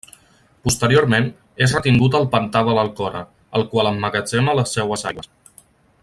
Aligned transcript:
Posteriorment, 0.67 1.27
és 1.65 1.75
retingut 1.77 2.17
al 2.19 2.25
pantà 2.33 2.63
de 2.69 2.75
l'Alcora, 2.79 3.21
el 3.59 3.67
qual 3.75 3.91
emmagatzema 3.93 4.57
les 4.61 4.77
seues 4.79 5.05
aigües. 5.13 5.31